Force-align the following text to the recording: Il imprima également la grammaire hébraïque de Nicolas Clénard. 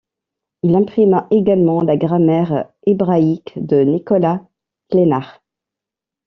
Il 0.63 0.71
imprima 0.73 1.27
également 1.29 1.83
la 1.83 1.95
grammaire 1.95 2.65
hébraïque 2.87 3.53
de 3.57 3.81
Nicolas 3.83 4.41
Clénard. 4.89 5.43